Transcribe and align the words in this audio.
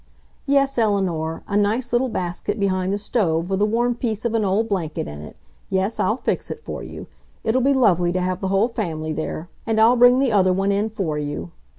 "Yes, 0.47 0.79
Eleanor, 0.79 1.43
a 1.47 1.55
nice 1.55 1.93
little 1.93 2.09
basket 2.09 2.59
behind 2.59 2.91
the 2.91 2.97
stove 2.97 3.51
with 3.51 3.61
a 3.61 3.67
warm 3.67 3.93
piece 3.93 4.25
of 4.25 4.33
an 4.33 4.43
old 4.43 4.67
blanket 4.67 5.07
in 5.07 5.21
it. 5.21 5.37
Yes, 5.69 5.99
I'll 5.99 6.17
fix 6.17 6.49
it 6.49 6.59
for 6.59 6.81
you. 6.81 7.05
It'll 7.43 7.61
be 7.61 7.73
lovely 7.75 8.11
to 8.13 8.19
have 8.19 8.41
the 8.41 8.47
whole 8.47 8.67
family 8.67 9.13
there. 9.13 9.47
And 9.67 9.79
I'll 9.79 9.95
bring 9.95 10.17
the 10.17 10.31
other 10.31 10.53
one 10.53 10.71
in 10.71 10.89
for 10.89 11.19
you." 11.19 11.51